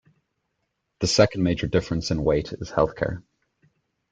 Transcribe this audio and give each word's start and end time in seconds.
The 1.01 1.05
second 1.05 1.43
major 1.43 1.67
difference 1.67 2.09
in 2.09 2.23
weight 2.23 2.53
is 2.53 2.71
healthcare. 2.71 3.21